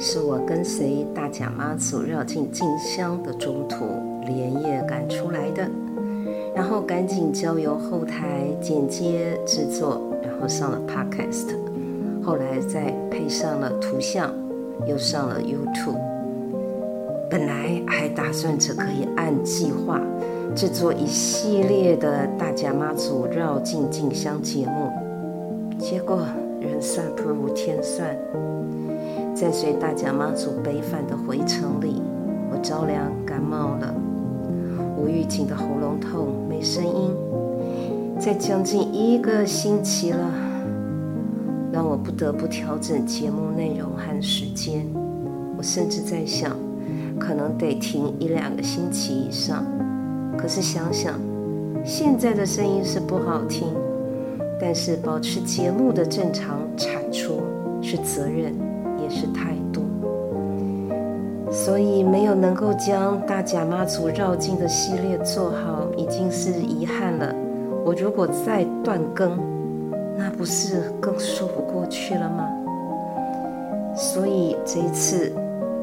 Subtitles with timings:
[0.00, 3.84] 是我跟随大甲妈祖绕境进香的中途
[4.24, 5.68] 连夜赶出来的，
[6.54, 11.48] 然后赶紧交由后台剪接制作，然后上了 Podcast，
[12.22, 14.32] 后来再配上了图像，
[14.86, 15.98] 又上了 YouTube。
[17.28, 20.00] 本来还打算着可以按计划
[20.54, 24.92] 制作一系列的大甲妈祖绕境进香节目，
[25.76, 26.24] 结果。
[26.60, 28.18] 人算不如天算，
[29.40, 32.02] 在随大甲妈祖北返的回程里，
[32.50, 33.94] 我着凉感冒了，
[34.96, 37.14] 无预警的喉咙痛，没声音，
[38.18, 40.28] 在将近一个星期了，
[41.72, 44.84] 让我不得不调整节目内容和时间。
[45.56, 46.56] 我甚至在想，
[47.16, 49.64] 可能得停一两个星期以上。
[50.36, 51.14] 可是想想，
[51.84, 53.68] 现在的声音是不好听。
[54.60, 57.40] 但是保持节目的正常产出
[57.80, 58.52] 是责任，
[59.08, 59.82] 是太多。
[61.50, 67.34] 所以没有能够将大甲妈祖绕境的系列做好，已经是遗憾了。
[67.84, 69.38] 我如果再断更，
[70.16, 72.48] 那不是更说不过去了吗？
[73.96, 75.32] 所以这一次，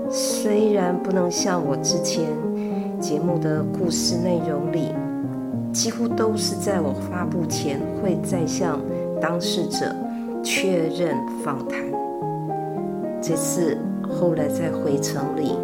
[0.09, 2.23] 虽然不能像我之前
[2.99, 4.89] 节目的故事内容里。
[5.73, 8.79] 几乎都是在我发布前会再向
[9.21, 9.93] 当事者
[10.41, 11.94] 确认访谈。
[13.27, 15.57] 这次后来在回程里，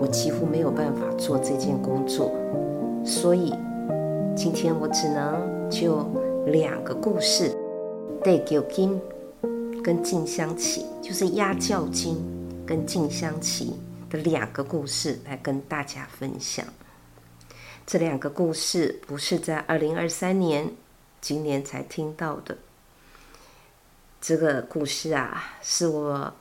[0.00, 2.32] 我几乎没有办法做这件工作，
[3.06, 3.54] 所以
[4.36, 6.04] 今天我只能就
[6.46, 7.56] 两个故事：
[8.24, 9.00] 地求金
[9.84, 12.16] 跟静香旗，就是压轿金
[12.66, 13.74] 跟静香旗
[14.10, 16.66] 的两个故事来跟大家分享。
[17.86, 20.72] 这两个故事不是在二零二三年，
[21.20, 22.58] 今年才听到的。
[24.20, 26.32] 这个故事啊，是我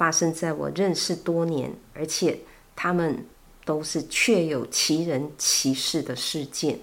[0.00, 2.38] 发生在我认识多年，而且
[2.74, 3.22] 他们
[3.66, 6.78] 都是确有其人其事的事件。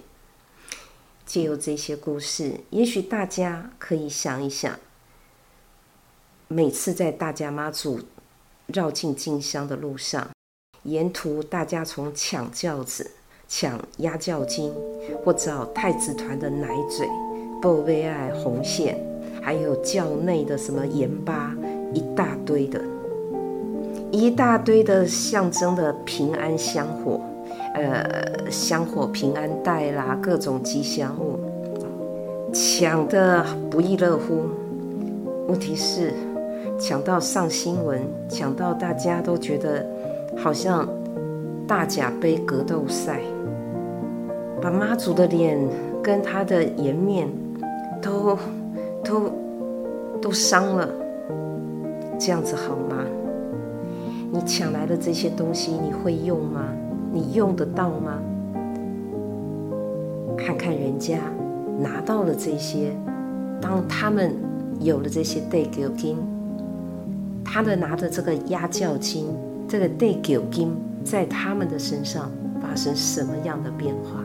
[1.26, 4.78] 借由这些故事，也许大家可以想一想，
[6.46, 7.98] 每次在大甲妈祖
[8.66, 10.30] 绕境进香的路上，
[10.84, 13.10] 沿途大家从抢轿子。
[13.48, 14.72] 抢压轿金，
[15.24, 17.08] 或找太子团的奶嘴、
[17.62, 18.96] 布威爱红线，
[19.42, 21.56] 还有轿内的什么盐巴，
[21.94, 22.78] 一大堆的，
[24.10, 27.20] 一大堆的象征的平安香火，
[27.74, 31.38] 呃，香火平安袋啦，各种吉祥物，
[32.52, 34.44] 抢的不亦乐乎。
[35.48, 36.12] 问题是，
[36.78, 39.84] 抢到上新闻，抢到大家都觉得
[40.36, 40.88] 好像
[41.66, 43.20] 大甲杯格斗赛。
[44.60, 45.56] 把妈祖的脸
[46.02, 47.28] 跟他的颜面
[48.02, 48.36] 都
[49.04, 49.30] 都
[50.20, 50.88] 都伤了，
[52.18, 53.04] 这样子好吗？
[54.30, 56.64] 你抢来的这些东西，你会用吗？
[57.12, 58.18] 你用得到吗？
[60.36, 61.18] 看看人家
[61.78, 62.92] 拿到了这些，
[63.60, 64.34] 当他们
[64.80, 66.16] 有了这些地求金，
[67.44, 69.26] 他们拿着这个压轿金，
[69.66, 72.30] 这个地求金在他们的身上
[72.60, 74.22] 发生什么样的变化？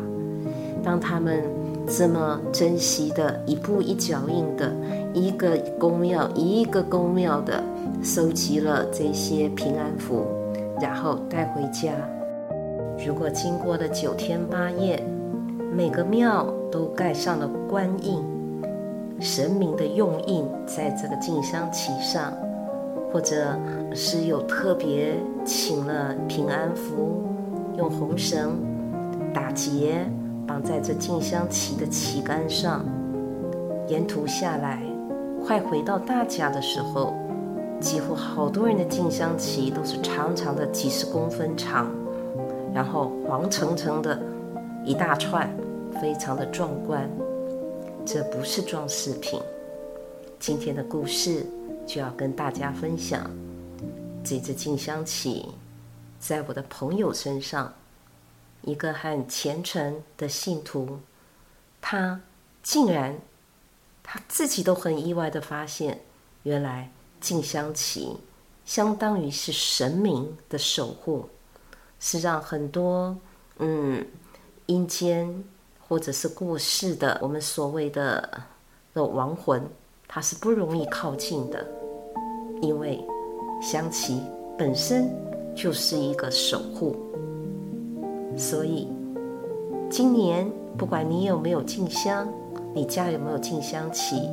[0.83, 1.41] 当他们
[1.87, 4.71] 这么珍惜的，一步一脚印的，
[5.13, 7.63] 一个宫庙一个宫庙的
[8.01, 10.25] 收集了这些平安符，
[10.81, 11.91] 然后带回家。
[13.05, 15.01] 如果经过了九天八夜，
[15.71, 18.23] 每个庙都盖上了官印，
[19.19, 22.33] 神明的用印在这个进香旗上，
[23.11, 23.57] 或者
[23.93, 27.23] 是有特别请了平安符，
[27.77, 28.57] 用红绳
[29.33, 30.05] 打结。
[30.45, 32.83] 绑在这进香旗的旗杆上，
[33.87, 34.83] 沿途下来，
[35.45, 37.13] 快回到大家的时候，
[37.81, 41.91] 几乎好多人的静香旗都是长长的几十公分长，
[42.73, 44.17] 然后黄澄澄的
[44.85, 45.53] 一大串，
[45.99, 47.09] 非常的壮观。
[48.05, 49.37] 这不是装饰品。
[50.39, 51.45] 今天的故事
[51.85, 53.29] 就要跟大家分享
[54.23, 55.49] 这支静香旗，
[56.19, 57.71] 在我的朋友身上。
[58.61, 60.97] 一个很虔诚的信徒，
[61.81, 62.21] 他
[62.61, 63.13] 竟然
[64.03, 65.99] 他自己都很意外的发现，
[66.43, 66.91] 原来
[67.21, 68.15] 静香旗
[68.65, 71.27] 相当于是神明的守护，
[71.99, 73.17] 是让很多
[73.57, 74.05] 嗯
[74.65, 75.43] 阴间
[75.87, 78.41] 或者是过世的我们所谓的
[78.93, 79.65] 的亡魂，
[80.07, 81.65] 它是不容易靠近的，
[82.61, 83.03] 因为
[83.61, 84.21] 香旗
[84.57, 85.09] 本身
[85.55, 86.95] 就是一个守护，
[88.37, 88.87] 所以
[89.89, 92.27] 今年不管你有没有进香，
[92.75, 94.29] 你家有没有进香旗，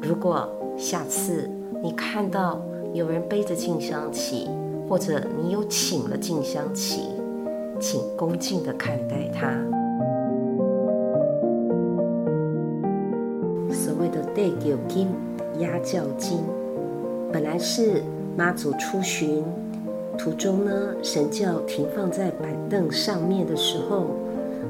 [0.00, 0.48] 如果
[0.78, 1.50] 下次
[1.82, 2.58] 你看到
[2.94, 4.48] 有人背着进香旗，
[4.88, 7.02] 或者你有请了进香旗，
[7.78, 9.50] 请恭敬地看待它。
[13.70, 15.08] 所谓的地求金
[15.58, 16.38] 压轿金，
[17.30, 18.02] 本来是
[18.38, 19.44] 妈祖出巡
[20.16, 24.06] 途中呢，神轿停放在板凳上面的时候，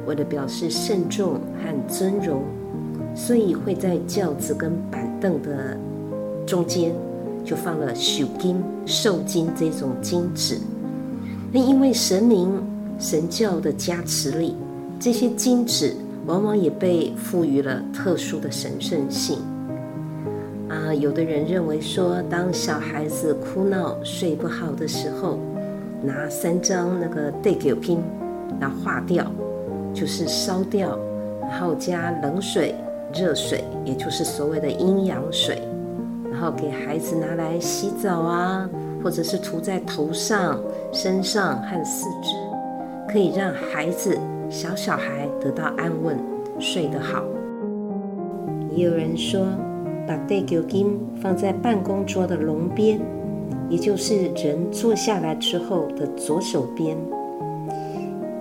[0.07, 2.43] 为了表示慎重和尊荣，
[3.15, 5.77] 所以会在轿子跟板凳的
[6.47, 6.95] 中间。
[7.45, 10.57] 就放了属金、寿金这种金纸，
[11.53, 12.51] 那因为神明、
[12.99, 14.57] 神教的加持力，
[14.99, 15.95] 这些金纸
[16.25, 19.37] 往往也被赋予了特殊的神圣性。
[20.71, 25.39] 啊，有的人认为说，当小孩子哭闹、睡不好的时候，
[26.03, 28.03] 拿三张那个地球拼，
[28.59, 29.31] 然后化掉，
[29.93, 30.99] 就是烧掉，
[31.43, 32.75] 然后加冷水、
[33.15, 35.63] 热水，也就是所谓的阴阳水。
[36.31, 38.69] 然后给孩子拿来洗澡啊，
[39.03, 40.61] 或者是涂在头上、
[40.93, 42.35] 身上和四肢，
[43.09, 44.19] 可以让孩子、
[44.51, 46.19] 小小孩得到安稳，
[46.59, 47.23] 睡得好。
[48.75, 49.47] 也有人说，
[50.09, 53.01] 把地球金放在办公桌的龙边，
[53.69, 56.97] 也就是人坐下来之后的左手边，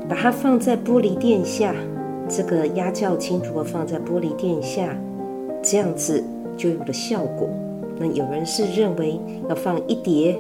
[0.10, 1.76] 把它放在玻璃垫下。
[2.30, 4.98] 这个压轿金如果放在玻璃垫下，
[5.62, 6.24] 这样子
[6.58, 7.50] 就有了效果。
[7.98, 10.40] 那有人是认为要放一叠，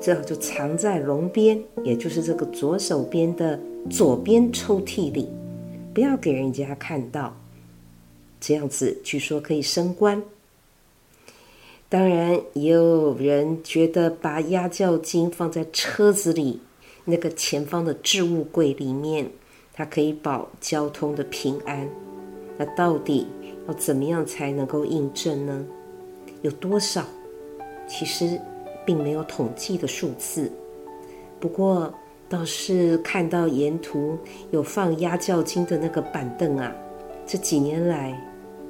[0.00, 3.58] 最好就藏在笼边，也就是这个左手边的
[3.88, 5.28] 左边抽屉里，
[5.94, 7.36] 不要给人家看到。
[8.40, 10.22] 这样子据说可以升官。
[11.88, 16.60] 当然，也有人觉得把压轿金放在车子里
[17.04, 19.30] 那个前方的置物柜里面，
[19.78, 21.88] 它可以保交通的平安。
[22.56, 23.28] 那到底
[23.68, 25.64] 要怎么样才能够印证呢？
[26.42, 27.04] 有多少？
[27.86, 28.40] 其实
[28.84, 30.50] 并没有统计的数字。
[31.38, 31.94] 不过
[32.28, 34.18] 倒是看到沿途
[34.50, 36.74] 有放压轿金的那个板凳啊，
[37.24, 38.20] 这几年来，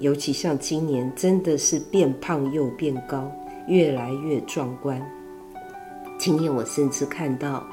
[0.00, 3.32] 尤其像今年，真的是变胖又变高，
[3.66, 5.02] 越来越壮观。
[6.19, 7.66] 今年我甚至看到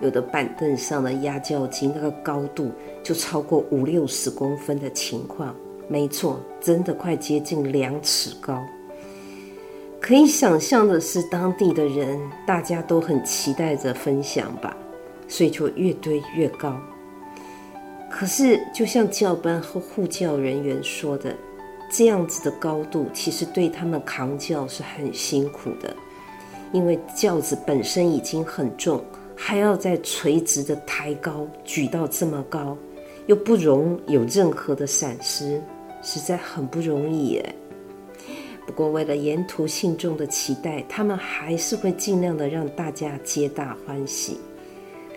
[0.00, 2.70] 有的板凳上的压轿筋那个高度
[3.02, 5.54] 就超过五六十公分的情况。
[5.88, 8.62] 没错，真的快接近两尺高。
[10.00, 14.76] 可以想象的是，当地的人大家都很期待着分享吧，
[15.26, 16.78] 所以就越堆越高。
[18.10, 21.34] 可是，就像教班和护轿人员说的，
[21.90, 25.94] 这样子的高度其实对他们扛轿是很辛苦的，
[26.72, 29.02] 因为轿子本身已经很重，
[29.40, 32.76] 还要再垂直的抬高举到这么高，
[33.28, 35.62] 又不容有任何的闪失，
[36.02, 37.54] 实在很不容易耶。
[38.66, 44.36] 不过，为了沿途信众的期待，他们还是会尽量的让大家皆大欢喜。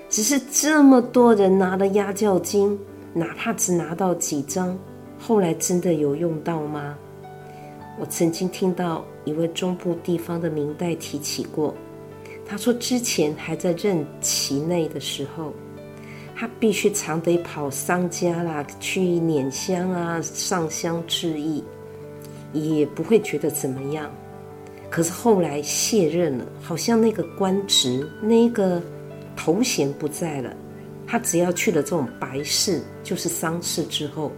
[0.08, 2.80] 只是这么多人拿了压轿金，
[3.14, 4.78] 哪怕只拿到几张，
[5.20, 6.96] 后来真的有用到吗？
[8.00, 11.74] 我曾经听到一位中部地方的明代提起过，
[12.52, 15.54] 他说之前还在任期内的时候，
[16.36, 21.64] 他必须常得跑商家啦，去拈香啊，上香致意。
[22.52, 24.12] 也不会觉得怎么样，
[24.90, 28.82] 可是后来卸任了，好像那个官职、那个
[29.34, 30.54] 头衔不在了。
[31.08, 34.30] 他只要去了这种白事，就是丧事之后，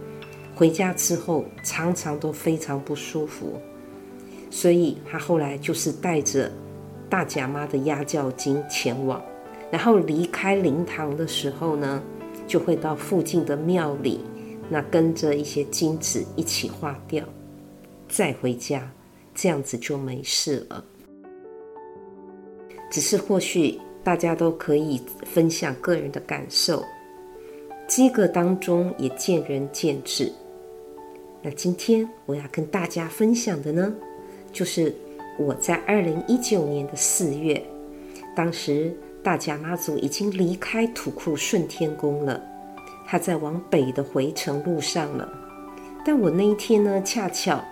[0.54, 3.60] 回家之后常常都非常不舒服，
[4.52, 6.48] 所以他后来就是带着
[7.08, 9.22] 大甲妈的压轿金前往，
[9.70, 12.02] 然后离开灵堂的时候呢，
[12.46, 14.20] 就会到附近的庙里，
[14.68, 17.24] 那跟着一些金纸一起化掉。
[18.08, 18.90] 再回家，
[19.34, 20.84] 这样子就没事了。
[22.90, 26.84] 只是或许大家都可以分享个人的感受，
[27.88, 30.32] 这个当中也见仁见智。
[31.42, 33.92] 那今天我要跟大家分享的呢，
[34.52, 34.94] 就是
[35.38, 37.62] 我在二零一九年的四月，
[38.34, 42.40] 当时大甲妈祖已经离开土库顺天宫了，
[43.06, 45.28] 他在往北的回程路上了。
[46.04, 47.62] 但我那一天呢，恰巧。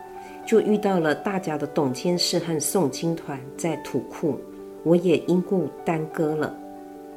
[0.45, 4.40] 就遇到了大甲的董监事和诵经团在土库，
[4.83, 6.52] 我也因故耽搁了。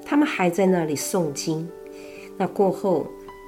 [0.06, 1.68] 他们还在那里诵经。
[2.38, 3.08] 那过后，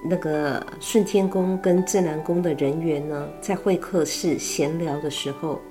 [0.09, 5.61] 那个顺天宫跟镇南宫的人员呢，在会客室闲聊的时候，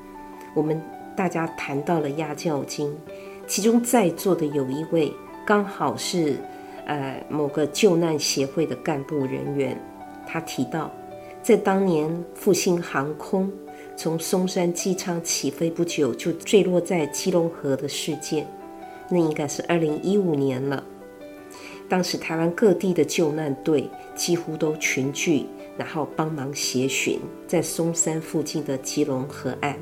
[0.54, 0.80] 我们
[1.16, 2.94] 大家谈到了压轿经。
[3.46, 5.12] 其中在座的有一位
[5.46, 6.36] 刚好是
[6.84, 9.80] 呃某个救难协会的干部人员，
[10.26, 10.92] 他提到，
[11.42, 13.50] 在当年复兴航空
[13.96, 18.46] 从松山机舱起飞不久就坠落在基隆河的事件，
[19.08, 20.82] 那应该是二零一五年了。
[21.88, 25.46] 当时台湾各地的救难队几乎都群聚，
[25.78, 29.78] 然后帮忙协寻在松山附近的基隆河岸，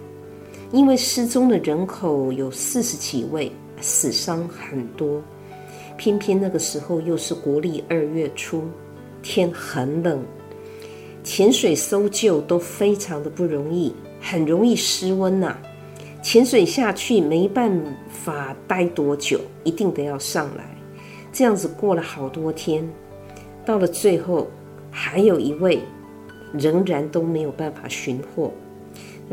[0.75, 5.23] 因为失踪的人口有四十几位，死伤很多。
[5.97, 8.64] 偏偏那个时候又是国历二月初，
[9.23, 10.21] 天很冷，
[11.23, 15.57] 潜水搜救都非常的不容易，很容易失温呐。
[16.21, 17.71] 潜水下去没办
[18.09, 20.64] 法待多久，一定得要上来。
[21.33, 22.85] 这样子过了好多天，
[23.64, 24.49] 到了最后，
[24.90, 25.78] 还有一位
[26.52, 28.52] 仍然都没有办法寻获。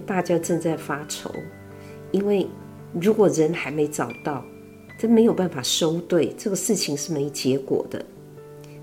[0.05, 1.29] 大家正在发愁，
[2.11, 2.47] 因为
[2.99, 4.45] 如果人还没找到，
[4.97, 8.05] 这没有办法收队，这个事情是没结果的。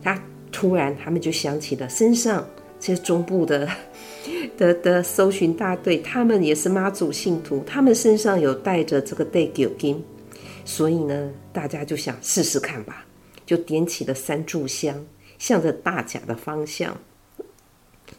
[0.03, 2.47] 他突然，他们就想起了身上
[2.81, 3.69] 这些中部的
[4.57, 10.03] 的的搜寻大队，他们也是妈祖信徒，他们身上有带着这个地求金，
[10.65, 13.05] 所以呢，大家就想试试看吧。
[13.47, 14.95] 就点起了三炷香，
[15.38, 16.95] 向着大甲的方向，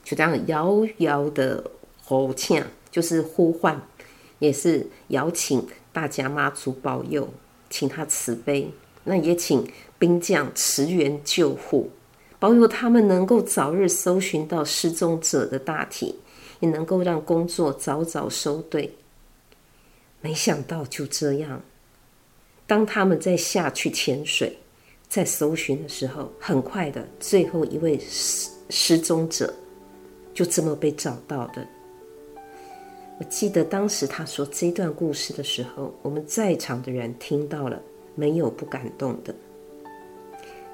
[0.03, 1.63] 就这样遥遥的
[2.03, 3.81] 吼呛，就是呼唤，
[4.39, 7.29] 也是邀请大家妈祖保佑，
[7.69, 8.72] 请他慈悲。
[9.03, 9.67] 那也请
[9.98, 11.89] 兵将驰援救护，
[12.39, 16.15] 保佑他们能够早日搜寻到失踪者的大体，
[16.60, 18.96] 也能够让工作早早收队。
[20.22, 21.62] 没想到就这样，
[22.67, 24.58] 当他们再下去潜水。
[25.08, 29.51] 在搜寻的时候，很快的，最后一位失失踪者
[30.36, 31.67] 就这么被找到的。
[33.19, 37.81] 我记得当时他说这段故事的时候，我们在场的人听到了，
[38.15, 39.35] 没有不感动的。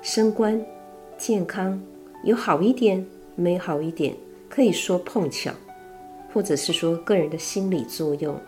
[0.03, 0.63] 升官、
[1.17, 1.81] 健康
[2.23, 3.03] 有好一点，
[3.35, 4.15] 没好一点，
[4.47, 5.51] 可以说碰巧，
[6.31, 8.39] 或者是说个人的心理作用。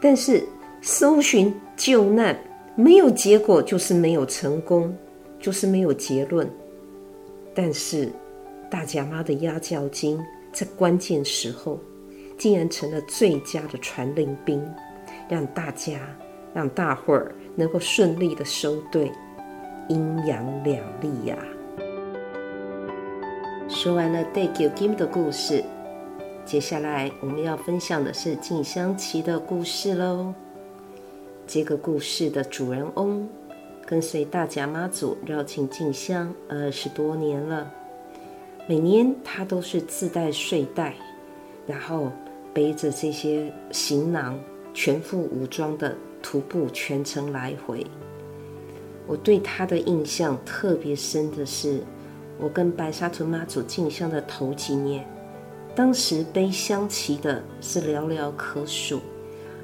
[0.00, 0.46] 但是
[0.82, 2.38] 搜寻救难。
[2.78, 4.94] 没有结果就是没有成功，
[5.40, 6.46] 就是没有结论。
[7.54, 8.12] 但是
[8.70, 11.80] 大甲妈的压轿经在关键时候，
[12.36, 14.62] 竟然成了最佳的传令兵，
[15.28, 15.98] 让大家、
[16.52, 19.10] 让大伙儿能够顺利的收队，
[19.88, 21.44] 阴阳两立呀、啊。
[23.68, 25.64] 说完了地求经的故事，
[26.44, 30.32] 接下来我们要分享的是静香旗的故事喽。
[31.46, 33.28] 这个故事的主人翁
[33.84, 37.72] 跟随大甲妈祖绕境静香二十多年了，
[38.68, 40.94] 每年他都是自带睡袋，
[41.66, 42.10] 然后
[42.56, 44.34] 背着这些行囊，
[44.72, 47.86] 全副武装的徒步全程来回。
[49.06, 51.82] 我对他的印象特别深的是，
[52.40, 55.06] 我跟白沙屯妈祖进香的头几年，
[55.74, 59.02] 当时背香旗的是寥寥可数，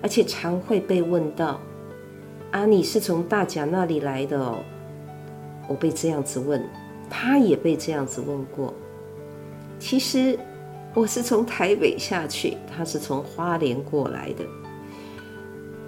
[0.03, 1.59] 而且常会被问到。
[2.51, 4.59] 啊，你是从大甲那里来的哦？
[5.67, 6.63] 我被这样子问，
[7.09, 8.75] 他也被这样子问过。
[9.79, 10.39] 其实
[10.95, 14.45] 我是从台北下去，他是从花莲过来的。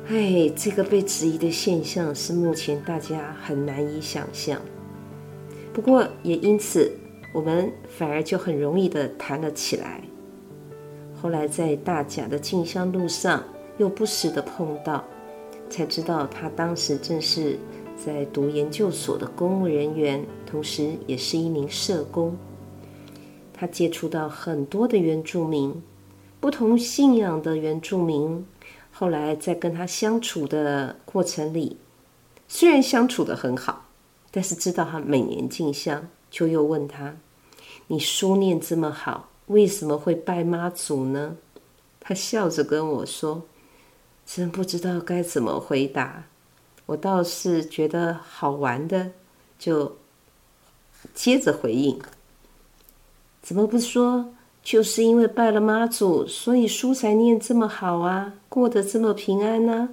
[0.09, 4.59] 哎，这个被质疑的现象是目前大家很难以想象。
[5.75, 6.91] 不过也因此，
[7.35, 10.01] 我们反而就很容易的谈了起来。
[11.21, 13.45] 后来在大甲的进香路上，
[13.77, 15.05] 又不时的碰到。
[15.69, 17.59] 才知道他当时正是
[17.97, 22.37] 在读研究所的公务人员，同时也是一名社工。
[23.55, 25.83] 他接触到很多的原住民，
[26.41, 28.45] 不同信仰的原住民。
[28.93, 31.79] 后来在跟他相处的过程里，
[32.47, 33.87] 虽然相处得很好，
[34.31, 37.17] 但是知道他每年进香，就又问他
[37.89, 41.37] ：“你书念这么好，为什么会拜妈祖呢？”
[41.99, 43.45] 他笑着跟我说。
[44.27, 46.25] 真不知道该怎么回答，
[46.87, 49.11] 我倒是觉得好玩的，
[49.59, 49.99] 就
[51.13, 52.01] 接着回应。
[53.45, 54.33] 怎么不说？
[54.63, 59.91] 就是因为拜了妈祖，所以书才念这么好啊，过得这么平安呢、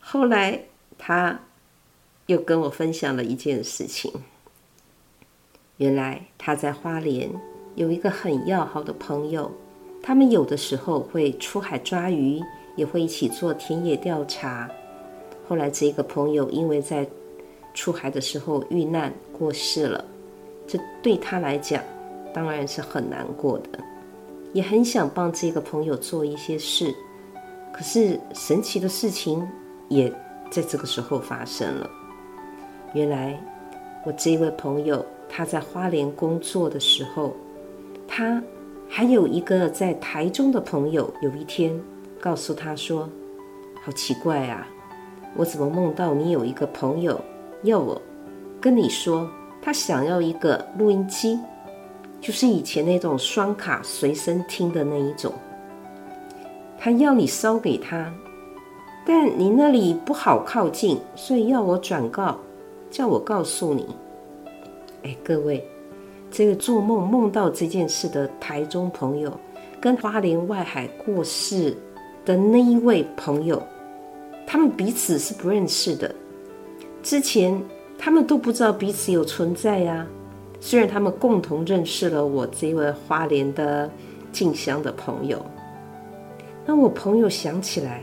[0.00, 0.64] 后来
[0.98, 1.38] 他
[2.26, 4.12] 又跟我分享了一件事情，
[5.76, 7.30] 原来他在花莲
[7.76, 9.48] 有一个很要好的朋友，
[10.02, 12.42] 他们有的时候会出海抓鱼。
[12.76, 14.68] 也会一起做田野调查，
[15.48, 17.08] 后来这个朋友因为在
[17.72, 20.04] 出海的时候遇难过世了，
[20.66, 21.82] 这对他来讲
[22.32, 23.78] 当然是很难过的，
[24.52, 26.94] 也很想帮这个朋友做一些事。
[27.72, 29.46] 可是神奇的事情
[29.88, 30.08] 也
[30.50, 31.90] 在这个时候发生了。
[32.92, 33.38] 原来
[34.04, 37.34] 我这位朋友他在花莲工作的时候，
[38.06, 38.40] 他
[38.88, 41.78] 还有一个在台中的朋友，有一天
[42.20, 43.08] 告诉他说
[43.82, 44.68] ：“好奇怪啊，
[45.36, 47.20] 我怎么梦到你有一个朋友
[47.64, 48.00] 要我
[48.60, 49.28] 跟你说，
[49.64, 51.40] 他想要一个录音机，
[52.20, 55.32] 就是以前那种双卡随身听的那一种。”
[56.78, 58.12] 他要你烧给他，
[59.06, 62.38] 但你那里不好靠近，所以要我转告，
[62.90, 63.86] 叫我告诉你。
[65.02, 65.66] 哎，各位，
[66.30, 69.32] 这个做梦梦到这件事的台中朋友，
[69.80, 71.74] 跟花莲外海过世
[72.22, 73.62] 的那一位朋友，
[74.46, 76.14] 他们彼此是不认识的。
[77.02, 77.58] 之前
[77.98, 80.06] 他们都不知道彼此有存在呀。
[80.60, 83.90] 虽然他们共同认识了我这位花莲的
[84.32, 85.44] 静香的朋友。
[86.64, 88.02] 那我朋友想起来，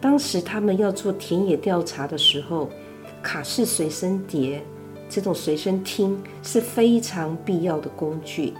[0.00, 2.70] 当时他们要做田野调查的时候，
[3.22, 4.62] 卡式随身碟
[5.08, 8.54] 这种随身听是非常必要的工具，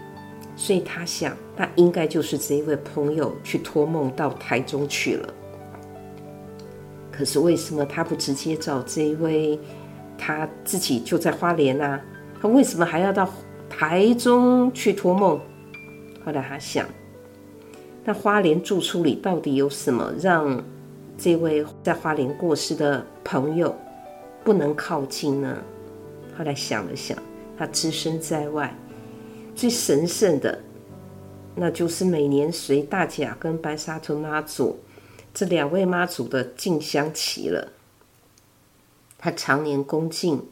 [0.57, 5.29] 所以他想，那应该就是这一位朋友去托梦到台中去了。
[7.13, 9.57] 可是为什么他不直接找这一位？
[10.19, 12.01] 他自己就在花莲啊，
[12.41, 13.29] 他为什么还要到
[13.69, 15.41] 台中去托梦？
[16.25, 16.87] 后来他想。
[18.05, 20.63] 那花莲住处里到底有什么让
[21.19, 23.75] 这位在花莲过世的朋友
[24.45, 25.59] 不能靠近呢？
[26.39, 27.19] 后来想了想，
[27.59, 28.73] 他只身在外，
[29.57, 30.57] 最神圣的，
[31.55, 34.79] 那就是每年随大甲跟白沙屯妈祖
[35.35, 37.67] 这两位妈祖的进香旗了。
[39.19, 40.43] 他常年恭敬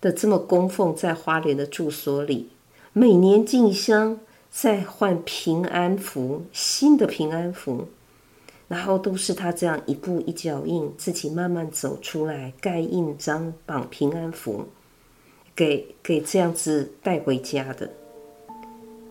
[0.00, 2.50] 的这么供奉在花莲的住所里，
[2.92, 4.18] 每年进香。
[4.56, 7.88] 再换平安符，新的平安符，
[8.68, 14.64] 然后都是他这样一步一脚印，自己慢慢走出来，盖印章、绑平安符，
[15.56, 17.90] 给给这样子带回家的。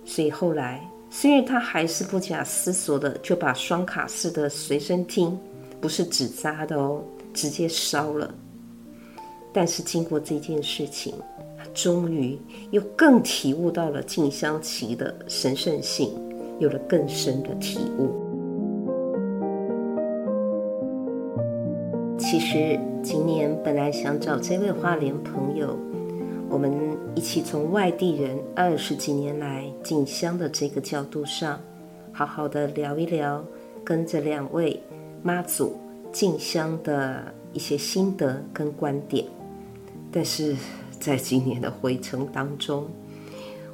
[0.05, 5.37] 所以后来，虽然他还是不假思索的就把双卡式的随身听，
[5.81, 7.03] 不是纸扎的哦，
[7.33, 8.33] 直接烧了。
[9.53, 11.13] 但是经过这件事情。
[11.55, 12.37] 他终于
[12.71, 16.11] 又更体悟到了静香旗的神圣性，
[16.59, 18.11] 有了更深的体悟。
[22.17, 25.77] 其实今年本来想找这位花莲朋友，
[26.49, 26.73] 我们
[27.15, 31.57] 一起从外地人二十几年来进香的这个角度上，
[32.11, 33.41] 好好的聊一聊，
[33.85, 34.81] 跟这两位
[35.21, 35.77] 妈祖
[36.11, 39.25] 静香的一些心得跟观点，
[40.13, 40.55] 但是。
[40.99, 42.87] 在今年的回程当中，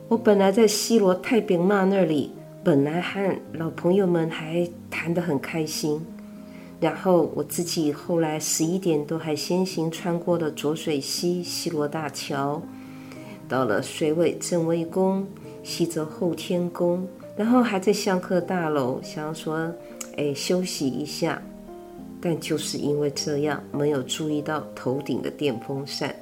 [0.07, 2.31] 我本来在西罗太平妈那里，
[2.63, 6.03] 本来和老朋友们还谈得很开心。
[6.79, 12.59] 然后我自己后来十一点多还先行穿过了浊水溪西罗大桥，
[13.47, 15.27] 到了水尾镇威宫、
[15.61, 19.71] 西泽后天宫，然后还在香客大楼想要说，
[20.17, 21.39] 哎，休息一下。
[22.19, 26.15] 但就是因为这样，没有注意到头顶的电风扇。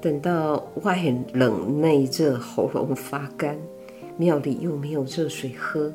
[0.00, 0.98] 等到外
[1.34, 3.58] 冷内热，喉咙发干，
[4.16, 5.92] 庙里又没有热水喝，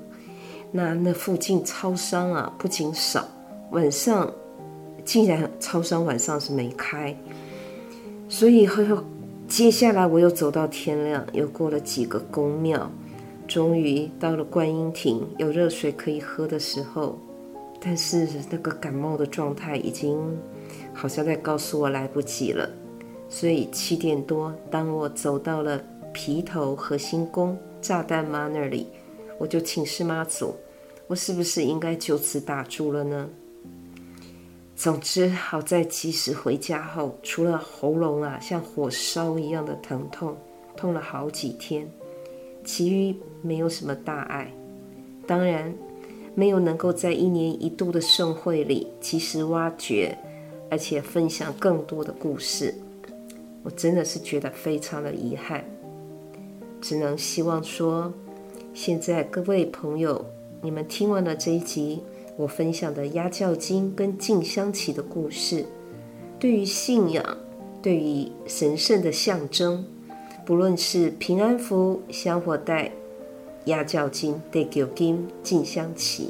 [0.72, 3.28] 那那附近超商啊不仅少，
[3.72, 4.32] 晚上
[5.04, 7.18] 竟然超商晚上是没开，
[8.30, 8.84] 所以后
[9.48, 12.92] 接下来我又走到天亮，又过了几个宫庙，
[13.48, 17.18] 终于到了观音亭有热水可以喝的时候，
[17.80, 20.20] 但是那个感冒的状态已经
[20.94, 22.70] 好像在告诉我来不及了。
[23.36, 28.88] 所以七点多，当我走到了皮头核心宫炸弹妈那里，
[29.38, 30.56] 我就请示妈祖，
[31.06, 33.30] 我是不是应该就此打住了呢？
[34.74, 40.38] 总之，好在及时回家后，除了喉咙啊像火烧一样的疼痛，
[40.78, 41.86] 痛了好几天，
[42.64, 44.50] 其余没有什么大碍。
[45.28, 45.76] 当然，
[46.36, 50.18] 没有能够在一年一度的盛会里及时挖掘，
[50.72, 52.74] 而且分享更多的故事。
[53.66, 55.66] 我真的是觉得非常的遗憾，
[56.80, 58.14] 只能希望说，
[58.76, 60.24] 现在各位朋友，
[60.62, 62.04] 你们听完了这一集
[62.38, 65.66] 我分享的压轿经跟静香旗的故事，
[66.38, 67.38] 对于信仰，
[67.82, 69.84] 对于神圣的象征，
[70.46, 72.92] 不论是平安符、香火袋、
[73.66, 76.30] 压轿经、地球经、静香旗，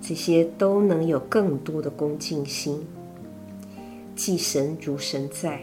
[0.00, 2.86] 这些都能有更多的恭敬心。
[4.16, 5.60] 祭神如神在，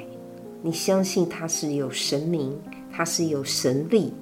[0.61, 2.59] 你相信他是有神明，
[2.91, 4.13] 他是有神力，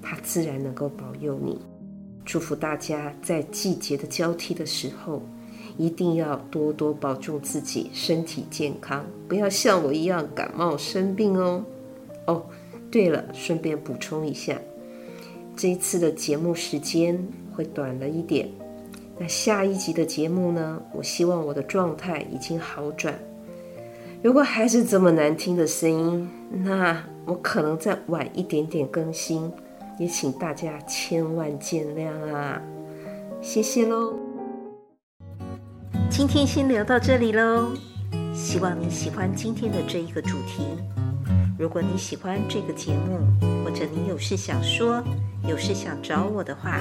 [0.00, 1.58] 他自然能够保佑你。
[2.24, 5.22] 祝福大家在季节的交替的时候，
[5.76, 11.64] 一定要多多保重自己，身体健康，不要像我一样感冒生病哦。
[12.26, 12.46] 哦，
[12.90, 14.56] 对了，顺便补充一下，
[15.56, 18.48] 这一次的节目时间会短了一点。
[19.18, 20.80] 那下一集的节目呢？
[20.92, 23.18] 我希望我的状态已经好转。
[24.22, 26.30] 如果还是这么难听的声音，
[26.62, 29.52] 那我可能再晚一点点更新，
[29.98, 32.62] 也请大家千万见谅啊！
[33.40, 34.14] 谢谢喽。
[36.08, 37.72] 今天先聊到这里喽，
[38.32, 40.62] 希望你喜欢今天的这一个主题。
[41.58, 43.18] 如果你喜欢这个节目，
[43.64, 45.02] 或者你有事想说，
[45.48, 46.80] 有事想找我的话，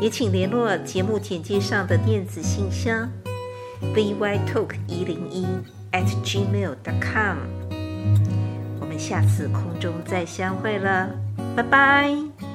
[0.00, 3.08] 也请联络节目简介上的电子信箱
[3.94, 5.46] vytalk 一零一
[5.92, 7.38] at gmail dot com。
[8.80, 11.08] 我们下次空中再相会了，
[11.56, 12.51] 拜拜。